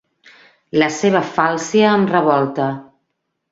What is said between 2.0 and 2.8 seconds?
revolta.